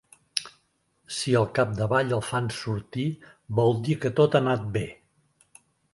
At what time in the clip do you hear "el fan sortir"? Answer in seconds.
2.17-3.07